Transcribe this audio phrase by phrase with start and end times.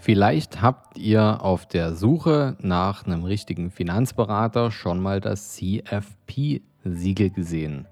[0.00, 7.86] Vielleicht habt ihr auf der Suche nach einem richtigen Finanzberater schon mal das CFP-Siegel gesehen.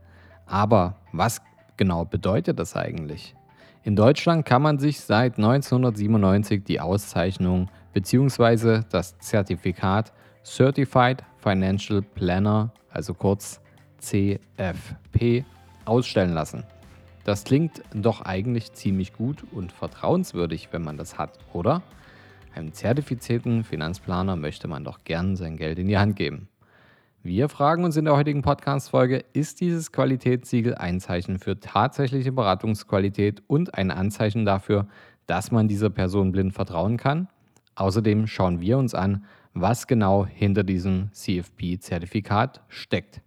[0.46, 1.42] Aber was
[1.76, 3.34] genau bedeutet das eigentlich?
[3.84, 8.84] In Deutschland kann man sich seit 1997 die Auszeichnung bzw.
[8.90, 13.60] das Zertifikat Certified Financial Planner, also kurz
[13.98, 15.44] CFP,
[15.84, 16.64] ausstellen lassen.
[17.28, 21.82] Das klingt doch eigentlich ziemlich gut und vertrauenswürdig, wenn man das hat, oder?
[22.54, 26.48] Einem zertifizierten Finanzplaner möchte man doch gern sein Geld in die Hand geben.
[27.22, 33.42] Wir fragen uns in der heutigen Podcast-Folge: Ist dieses Qualitätssiegel ein Zeichen für tatsächliche Beratungsqualität
[33.46, 34.88] und ein Anzeichen dafür,
[35.26, 37.28] dass man dieser Person blind vertrauen kann?
[37.74, 43.20] Außerdem schauen wir uns an, was genau hinter diesem CFP-Zertifikat steckt.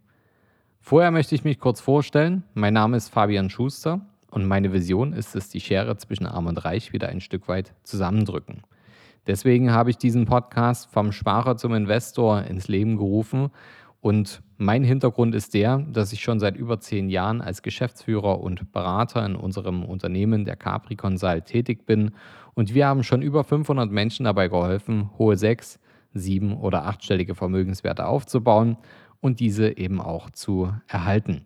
[0.84, 2.44] Vorher möchte ich mich kurz vorstellen.
[2.56, 6.58] Mein Name ist Fabian Schuster und meine Vision ist es, die Schere zwischen Arm und
[6.66, 8.64] Reich wieder ein Stück weit zusammendrücken.
[9.28, 13.52] Deswegen habe ich diesen Podcast vom Sparer zum Investor ins Leben gerufen.
[14.02, 18.72] Und mein Hintergrund ist der, dass ich schon seit über zehn Jahren als Geschäftsführer und
[18.72, 22.12] Berater in unserem Unternehmen der Capri Consult tätig bin.
[22.56, 25.80] Und wir haben schon über 500 Menschen dabei geholfen, hohe sechs,
[26.14, 28.78] sieben oder achtstellige Vermögenswerte aufzubauen
[29.22, 31.46] und diese eben auch zu erhalten.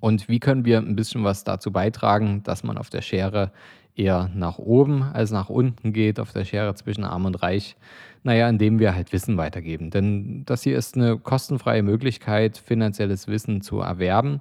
[0.00, 3.52] Und wie können wir ein bisschen was dazu beitragen, dass man auf der Schere
[3.94, 7.76] eher nach oben als nach unten geht, auf der Schere zwischen Arm und Reich.
[8.22, 9.90] Naja, indem wir halt Wissen weitergeben.
[9.90, 14.40] Denn das hier ist eine kostenfreie Möglichkeit, finanzielles Wissen zu erwerben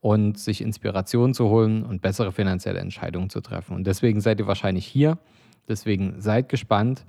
[0.00, 3.74] und sich Inspiration zu holen und bessere finanzielle Entscheidungen zu treffen.
[3.74, 5.18] Und deswegen seid ihr wahrscheinlich hier.
[5.68, 7.04] Deswegen seid gespannt.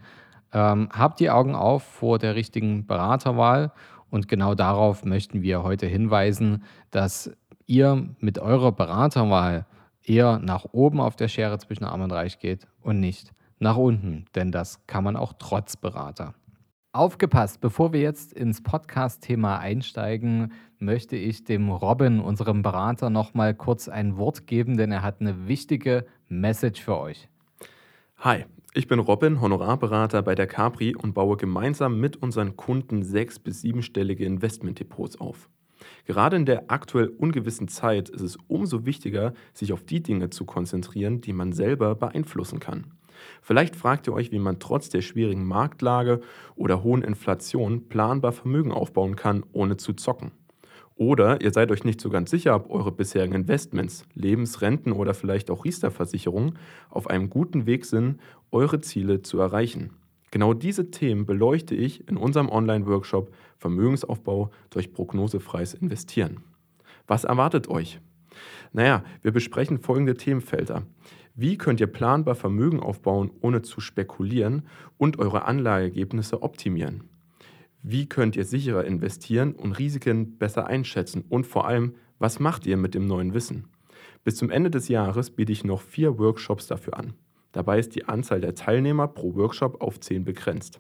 [0.54, 3.72] Ähm, habt die Augen auf vor der richtigen Beraterwahl.
[4.14, 6.62] Und genau darauf möchten wir heute hinweisen,
[6.92, 7.32] dass
[7.66, 9.66] ihr mit eurer Beraterwahl
[10.04, 14.26] eher nach oben auf der Schere zwischen Arm und Reich geht und nicht nach unten,
[14.36, 16.36] denn das kann man auch trotz Berater.
[16.92, 23.90] Aufgepasst, bevor wir jetzt ins Podcast-Thema einsteigen, möchte ich dem Robin, unserem Berater, nochmal kurz
[23.90, 27.30] ein Wort geben, denn er hat eine wichtige Message für euch.
[28.18, 33.38] Hi, ich bin Robin, Honorarberater bei der Capri und baue gemeinsam mit unseren Kunden sechs-
[33.38, 35.50] bis siebenstellige Investmentdepots auf.
[36.06, 40.46] Gerade in der aktuell ungewissen Zeit ist es umso wichtiger, sich auf die Dinge zu
[40.46, 42.94] konzentrieren, die man selber beeinflussen kann.
[43.42, 46.22] Vielleicht fragt ihr euch, wie man trotz der schwierigen Marktlage
[46.56, 50.32] oder hohen Inflation planbar Vermögen aufbauen kann, ohne zu zocken.
[50.96, 55.50] Oder ihr seid euch nicht so ganz sicher, ob eure bisherigen Investments, Lebensrenten oder vielleicht
[55.50, 56.58] auch Riester-Versicherungen
[56.90, 58.20] auf einem guten Weg sind,
[58.52, 59.92] eure Ziele zu erreichen.
[60.30, 66.44] Genau diese Themen beleuchte ich in unserem Online-Workshop Vermögensaufbau durch prognosefreies Investieren.
[67.08, 68.00] Was erwartet euch?
[68.72, 70.84] Naja, wir besprechen folgende Themenfelder.
[71.36, 74.64] Wie könnt ihr planbar Vermögen aufbauen, ohne zu spekulieren
[74.98, 77.04] und eure Anlageergebnisse optimieren?
[77.86, 81.26] Wie könnt ihr sicherer investieren und Risiken besser einschätzen?
[81.28, 83.68] Und vor allem, was macht ihr mit dem neuen Wissen?
[84.24, 87.12] Bis zum Ende des Jahres biete ich noch vier Workshops dafür an.
[87.52, 90.80] Dabei ist die Anzahl der Teilnehmer pro Workshop auf 10 begrenzt.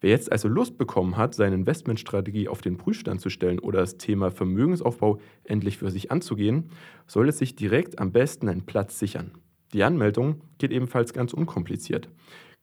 [0.00, 3.96] Wer jetzt also Lust bekommen hat, seine Investmentstrategie auf den Prüfstand zu stellen oder das
[3.96, 6.70] Thema Vermögensaufbau endlich für sich anzugehen,
[7.06, 9.30] sollte sich direkt am besten einen Platz sichern.
[9.72, 12.08] Die Anmeldung geht ebenfalls ganz unkompliziert.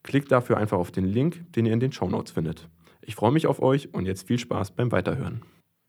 [0.03, 2.67] Klickt dafür einfach auf den Link, den ihr in den Shownotes findet.
[3.09, 5.41] Ich freue mich auf euch und jetzt viel Spaß beim Weiterhören.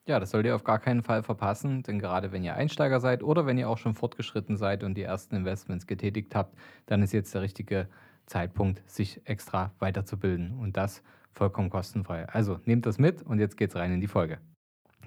[0.08, 3.22] Ja, das solltet ihr auf gar keinen Fall verpassen, denn gerade wenn ihr Einsteiger seid
[3.22, 7.12] oder wenn ihr auch schon fortgeschritten seid und die ersten Investments getätigt habt, dann ist
[7.12, 7.88] jetzt der richtige
[8.24, 12.26] Zeitpunkt, sich extra weiterzubilden und das vollkommen kostenfrei.
[12.26, 14.38] Also nehmt das mit und jetzt geht's rein in die Folge.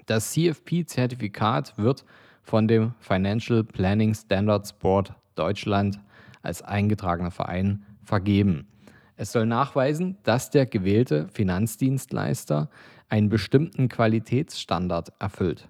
[0.06, 2.04] Das CFP-Zertifikat wird
[2.44, 5.98] von dem Financial Planning Standards Board Deutschland
[6.42, 8.68] als eingetragener Verein vergeben.
[9.16, 12.68] Es soll nachweisen, dass der gewählte Finanzdienstleister
[13.08, 15.68] einen bestimmten Qualitätsstandard erfüllt.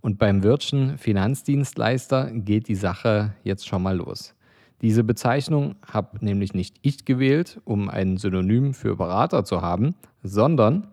[0.00, 4.34] Und beim Wirtschen Finanzdienstleister geht die Sache jetzt schon mal los.
[4.82, 10.88] Diese Bezeichnung habe nämlich nicht ich gewählt, um ein Synonym für Berater zu haben, sondern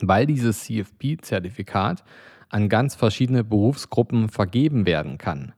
[0.00, 2.04] weil dieses CFP-Zertifikat
[2.48, 5.52] an ganz verschiedene Berufsgruppen vergeben werden kann.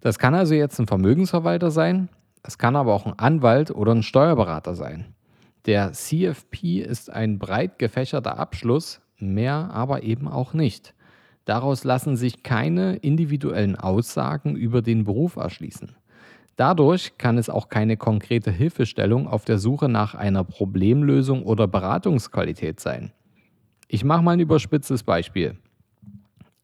[0.00, 2.08] Das kann also jetzt ein Vermögensverwalter sein,
[2.42, 5.14] es kann aber auch ein Anwalt oder ein Steuerberater sein.
[5.66, 10.94] Der CFP ist ein breit gefächerter Abschluss, mehr aber eben auch nicht.
[11.44, 15.96] Daraus lassen sich keine individuellen Aussagen über den Beruf erschließen.
[16.56, 22.80] Dadurch kann es auch keine konkrete Hilfestellung auf der Suche nach einer Problemlösung oder Beratungsqualität
[22.80, 23.12] sein.
[23.86, 25.56] Ich mache mal ein überspitztes Beispiel.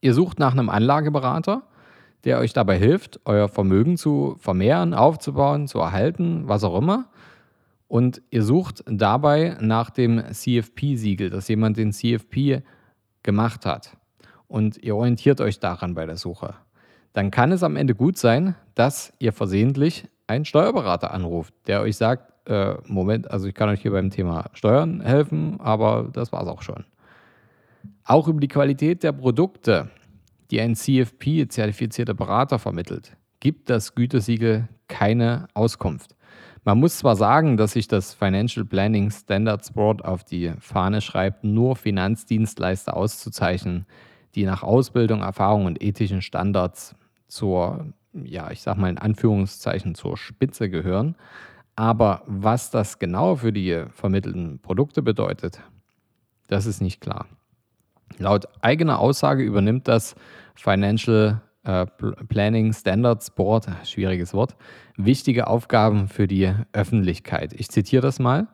[0.01, 1.63] Ihr sucht nach einem Anlageberater,
[2.25, 7.07] der euch dabei hilft, euer Vermögen zu vermehren, aufzubauen, zu erhalten, was auch immer.
[7.87, 12.63] und ihr sucht dabei nach dem CFP-Siegel, dass jemand den CFP
[13.23, 13.97] gemacht hat
[14.49, 16.55] und ihr orientiert euch daran bei der Suche,
[17.13, 21.97] dann kann es am Ende gut sein, dass ihr versehentlich einen Steuerberater anruft, der euch
[21.97, 26.43] sagt, äh, Moment, also ich kann euch hier beim Thema Steuern helfen, aber das war
[26.43, 26.85] es auch schon.
[28.05, 29.89] Auch über die Qualität der Produkte,
[30.51, 36.15] die ein CFP-zertifizierter Berater vermittelt, gibt das Gütesiegel keine Auskunft.
[36.65, 41.45] Man muss zwar sagen, dass sich das Financial Planning Standards Board auf die Fahne schreibt,
[41.45, 43.87] nur Finanzdienstleister auszuzeichnen,
[44.35, 46.95] die nach Ausbildung, Erfahrung und ethischen Standards
[47.29, 51.17] zur, ja, ich sag mal in Anführungszeichen zur Spitze gehören.
[51.77, 55.61] Aber was das genau für die vermittelten Produkte bedeutet,
[56.47, 57.27] das ist nicht klar.
[58.19, 60.15] Laut eigener Aussage übernimmt das
[60.55, 61.87] Financial äh,
[62.29, 64.57] Planning Standards Board, schwieriges Wort,
[64.97, 67.53] wichtige Aufgaben für die Öffentlichkeit.
[67.55, 68.49] Ich zitiere das mal.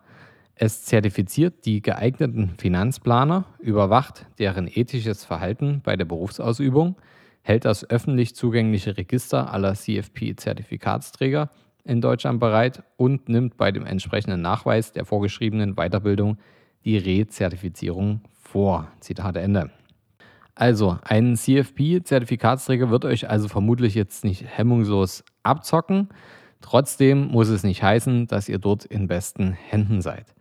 [0.54, 6.96] Es zertifiziert die geeigneten Finanzplaner, überwacht deren ethisches Verhalten bei der Berufsausübung,
[7.42, 11.50] hält das öffentlich zugängliche Register aller CFP-Zertifikatsträger
[11.84, 16.36] in Deutschland bereit und nimmt bei dem entsprechenden Nachweis der vorgeschriebenen Weiterbildung
[16.84, 18.20] die Rezertifizierung
[18.50, 18.88] vor.
[19.00, 19.70] Zitat Ende.
[20.54, 26.08] Also, ein CFP-Zertifikatsträger wird euch also vermutlich jetzt nicht hemmungslos abzocken.
[26.60, 30.34] Trotzdem muss es nicht heißen, dass ihr dort in besten Händen seid.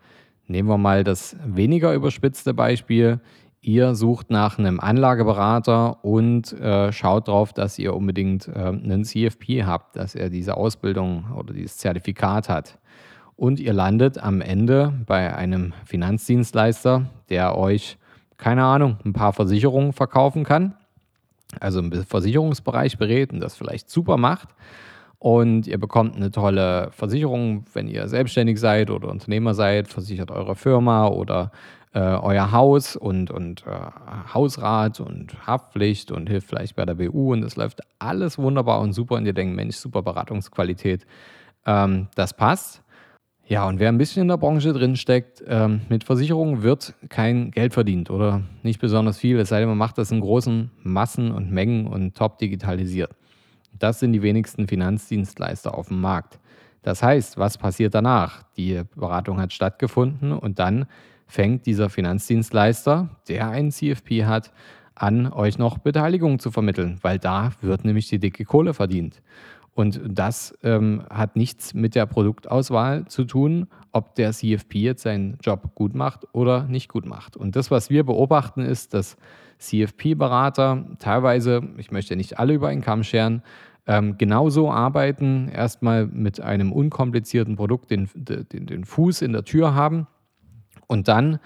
[0.47, 3.21] Nehmen wir mal das weniger überspitzte Beispiel.
[3.61, 9.65] Ihr sucht nach einem Anlageberater und äh, schaut darauf, dass ihr unbedingt äh, einen CFP
[9.65, 12.78] habt, dass er diese Ausbildung oder dieses Zertifikat hat.
[13.39, 17.97] Und ihr landet am Ende bei einem Finanzdienstleister, der euch,
[18.35, 20.73] keine Ahnung, ein paar Versicherungen verkaufen kann,
[21.57, 24.49] also im Versicherungsbereich berät und das vielleicht super macht.
[25.19, 30.55] Und ihr bekommt eine tolle Versicherung, wenn ihr selbstständig seid oder Unternehmer seid, versichert eure
[30.57, 31.53] Firma oder
[31.93, 37.31] äh, euer Haus und, und äh, Hausrat und Haftpflicht und hilft vielleicht bei der BU
[37.31, 39.15] und es läuft alles wunderbar und super.
[39.15, 41.07] Und ihr denkt, Mensch, super Beratungsqualität,
[41.65, 42.83] ähm, das passt.
[43.49, 47.49] Ja, und wer ein bisschen in der Branche drin steckt, ähm, mit Versicherungen wird kein
[47.49, 51.31] Geld verdient oder nicht besonders viel, es sei denn, man macht das in großen Massen
[51.31, 53.09] und Mengen und top digitalisiert.
[53.73, 56.39] Das sind die wenigsten Finanzdienstleister auf dem Markt.
[56.83, 58.43] Das heißt, was passiert danach?
[58.55, 60.85] Die Beratung hat stattgefunden und dann
[61.25, 64.51] fängt dieser Finanzdienstleister, der einen CFP hat,
[64.93, 69.23] an, euch noch Beteiligung zu vermitteln, weil da wird nämlich die dicke Kohle verdient.
[69.79, 75.37] Und das ähm, hat nichts mit der Produktauswahl zu tun, ob der CFP jetzt seinen
[75.41, 77.37] Job gut macht oder nicht gut macht.
[77.37, 79.15] Und das, was wir beobachten, ist, dass
[79.57, 83.41] CFP-Berater teilweise, ich möchte nicht alle über einen Kamm scheren,
[83.87, 89.75] ähm, genauso arbeiten, erstmal mit einem unkomplizierten Produkt den, den, den Fuß in der Tür
[89.75, 90.07] haben
[90.87, 91.39] und dann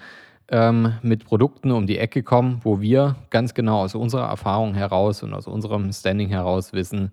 [0.48, 5.22] ähm, mit Produkten um die Ecke kommen, wo wir ganz genau aus unserer Erfahrung heraus
[5.22, 7.12] und aus unserem Standing heraus wissen,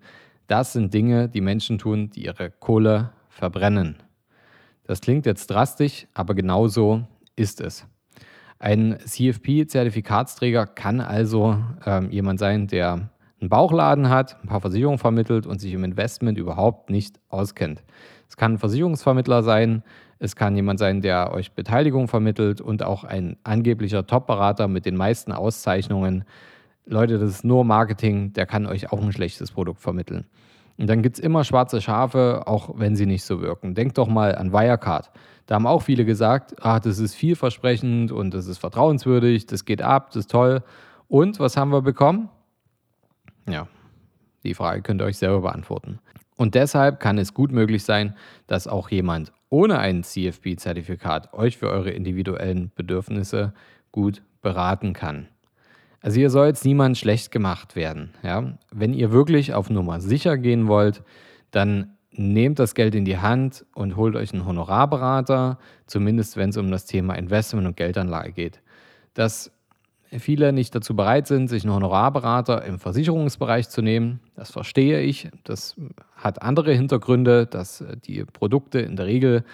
[0.52, 3.96] das sind Dinge, die Menschen tun, die ihre Kohle verbrennen.
[4.84, 7.06] Das klingt jetzt drastisch, aber genauso
[7.36, 7.86] ist es.
[8.58, 11.56] Ein CFP-Zertifikatsträger kann also
[11.86, 13.08] ähm, jemand sein, der
[13.40, 17.82] einen Bauchladen hat, ein paar Versicherungen vermittelt und sich im Investment überhaupt nicht auskennt.
[18.28, 19.82] Es kann ein Versicherungsvermittler sein,
[20.18, 24.96] es kann jemand sein, der euch Beteiligung vermittelt und auch ein angeblicher Top-Berater mit den
[24.96, 26.24] meisten Auszeichnungen.
[26.84, 30.26] Leute, das ist nur Marketing, der kann euch auch ein schlechtes Produkt vermitteln.
[30.82, 33.76] Und dann gibt es immer schwarze Schafe, auch wenn sie nicht so wirken.
[33.76, 35.12] Denkt doch mal an Wirecard.
[35.46, 39.80] Da haben auch viele gesagt, ah, das ist vielversprechend und das ist vertrauenswürdig, das geht
[39.80, 40.64] ab, das ist toll.
[41.06, 42.30] Und was haben wir bekommen?
[43.48, 43.68] Ja,
[44.42, 46.00] die Frage könnt ihr euch selber beantworten.
[46.34, 48.16] Und deshalb kann es gut möglich sein,
[48.48, 53.54] dass auch jemand ohne ein CFP-Zertifikat euch für eure individuellen Bedürfnisse
[53.92, 55.28] gut beraten kann.
[56.02, 58.10] Also hier soll jetzt niemand schlecht gemacht werden.
[58.22, 58.58] Ja?
[58.72, 61.02] Wenn ihr wirklich auf Nummer sicher gehen wollt,
[61.52, 66.56] dann nehmt das Geld in die Hand und holt euch einen Honorarberater, zumindest wenn es
[66.56, 68.60] um das Thema Investment und Geldanlage geht.
[69.14, 69.52] Das
[70.18, 74.20] viele nicht dazu bereit sind, sich einen Honorarberater im Versicherungsbereich zu nehmen.
[74.34, 75.30] Das verstehe ich.
[75.44, 75.76] Das
[76.14, 79.44] hat andere Hintergründe, dass die Produkte in der Regel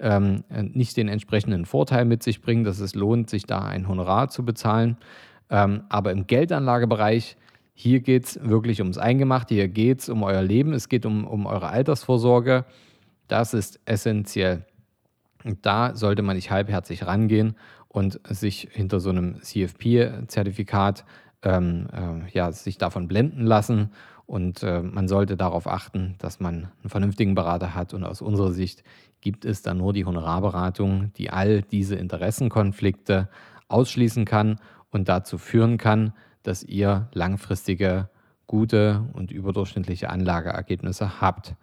[0.00, 4.28] ähm, nicht den entsprechenden Vorteil mit sich bringen, dass es lohnt, sich da ein Honorar
[4.28, 4.96] zu bezahlen.
[5.50, 7.36] Ähm, aber im Geldanlagebereich,
[7.74, 11.24] hier geht es wirklich ums Eingemachte, hier geht es um euer Leben, es geht um,
[11.24, 12.64] um eure Altersvorsorge.
[13.28, 14.64] Das ist essentiell.
[15.44, 17.54] Und da sollte man nicht halbherzig rangehen
[17.86, 21.04] und sich hinter so einem CFP-Zertifikat
[21.42, 23.92] ähm, äh, ja, sich davon blenden lassen.
[24.26, 27.94] Und äh, man sollte darauf achten, dass man einen vernünftigen Berater hat.
[27.94, 28.82] Und aus unserer Sicht
[29.20, 33.28] gibt es dann nur die Honorarberatung, die all diese Interessenkonflikte
[33.68, 34.58] ausschließen kann
[34.90, 38.08] und dazu führen kann, dass ihr langfristige,
[38.46, 41.54] gute und überdurchschnittliche Anlageergebnisse habt.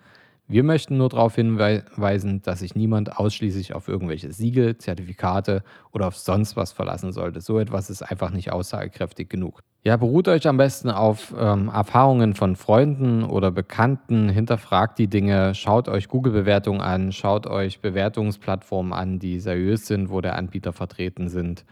[0.47, 6.17] Wir möchten nur darauf hinweisen, dass sich niemand ausschließlich auf irgendwelche Siegel, Zertifikate oder auf
[6.17, 7.41] sonst was verlassen sollte.
[7.41, 9.61] So etwas ist einfach nicht aussagekräftig genug.
[9.83, 15.55] Ja, beruht euch am besten auf ähm, Erfahrungen von Freunden oder Bekannten, hinterfragt die Dinge,
[15.55, 21.27] schaut euch Google-Bewertungen an, schaut euch Bewertungsplattformen an, die seriös sind, wo der Anbieter vertreten
[21.27, 21.65] sind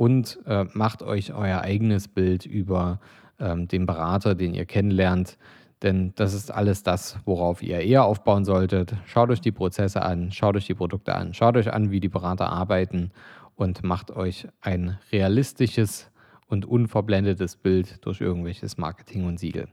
[0.00, 3.00] und äh, macht euch euer eigenes Bild über
[3.38, 5.36] ähm, den Berater, den ihr kennenlernt.
[5.82, 8.94] Denn das ist alles das, worauf ihr eher aufbauen solltet.
[9.04, 12.08] Schaut euch die Prozesse an, schaut euch die Produkte an, schaut euch an, wie die
[12.08, 13.10] Berater arbeiten
[13.56, 16.10] und macht euch ein realistisches
[16.46, 19.68] und unverblendetes Bild durch irgendwelches Marketing und Siegel.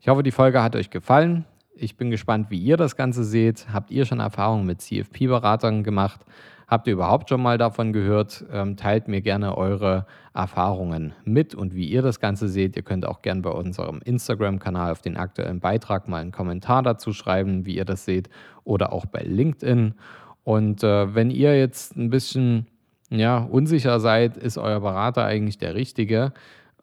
[0.00, 1.44] Ich hoffe, die Folge hat euch gefallen.
[1.76, 3.66] Ich bin gespannt, wie ihr das Ganze seht.
[3.72, 6.20] Habt ihr schon Erfahrungen mit CFP-Beratern gemacht?
[6.68, 8.44] Habt ihr überhaupt schon mal davon gehört?
[8.52, 12.76] Ähm, teilt mir gerne eure Erfahrungen mit und wie ihr das Ganze seht.
[12.76, 17.12] Ihr könnt auch gerne bei unserem Instagram-Kanal auf den aktuellen Beitrag mal einen Kommentar dazu
[17.12, 18.30] schreiben, wie ihr das seht,
[18.62, 19.94] oder auch bei LinkedIn.
[20.44, 22.66] Und äh, wenn ihr jetzt ein bisschen
[23.10, 26.32] ja, unsicher seid, ist euer Berater eigentlich der richtige?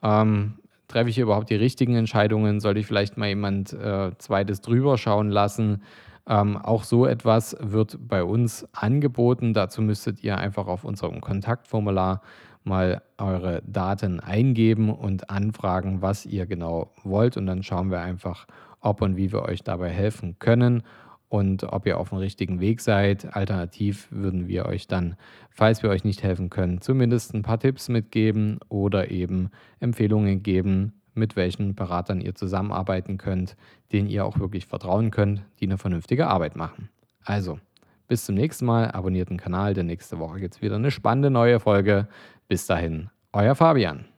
[0.04, 0.56] Ähm,
[0.92, 2.60] treffe ich überhaupt die richtigen Entscheidungen?
[2.60, 5.82] Sollte ich vielleicht mal jemand äh, zweites drüber schauen lassen?
[6.28, 9.54] Ähm, auch so etwas wird bei uns angeboten.
[9.54, 12.22] Dazu müsstet ihr einfach auf unserem Kontaktformular
[12.64, 17.38] mal eure Daten eingeben und anfragen, was ihr genau wollt.
[17.38, 18.46] Und dann schauen wir einfach,
[18.82, 20.84] ob und wie wir euch dabei helfen können
[21.32, 23.38] und ob ihr auf dem richtigen Weg seid.
[23.38, 25.16] Alternativ würden wir euch dann,
[25.50, 30.92] falls wir euch nicht helfen können, zumindest ein paar Tipps mitgeben oder eben Empfehlungen geben,
[31.14, 33.56] mit welchen Beratern ihr zusammenarbeiten könnt,
[33.94, 36.90] denen ihr auch wirklich vertrauen könnt, die eine vernünftige Arbeit machen.
[37.24, 37.60] Also,
[38.10, 41.30] bis zum nächsten Mal, abonniert den Kanal, denn nächste Woche gibt es wieder eine spannende
[41.30, 42.10] neue Folge.
[42.50, 44.11] Bis dahin, euer Fabian.